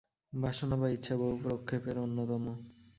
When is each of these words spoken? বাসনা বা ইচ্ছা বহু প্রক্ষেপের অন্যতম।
বাসনা 0.33 0.75
বা 0.75 0.87
ইচ্ছা 0.89 1.13
বহু 1.17 1.35
প্রক্ষেপের 1.43 1.95
অন্যতম। 1.97 2.43